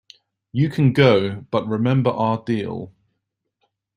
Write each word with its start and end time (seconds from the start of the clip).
You 0.51 0.71
can 0.71 0.93
go, 0.93 1.41
but 1.51 1.67
remember 1.67 2.09
our 2.09 2.43
deal. 2.43 2.91